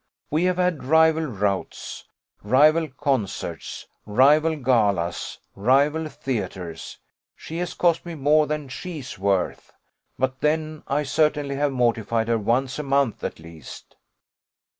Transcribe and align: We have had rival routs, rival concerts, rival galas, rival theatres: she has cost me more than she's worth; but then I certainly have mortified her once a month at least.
We 0.31 0.45
have 0.45 0.57
had 0.57 0.83
rival 0.83 1.27
routs, 1.27 2.05
rival 2.41 2.87
concerts, 2.87 3.85
rival 4.07 4.55
galas, 4.55 5.37
rival 5.55 6.07
theatres: 6.09 6.97
she 7.35 7.57
has 7.59 7.75
cost 7.75 8.03
me 8.03 8.15
more 8.15 8.47
than 8.47 8.67
she's 8.67 9.19
worth; 9.19 9.71
but 10.17 10.39
then 10.41 10.81
I 10.87 11.03
certainly 11.03 11.53
have 11.57 11.71
mortified 11.71 12.29
her 12.29 12.39
once 12.39 12.79
a 12.79 12.83
month 12.83 13.23
at 13.23 13.37
least. 13.39 13.95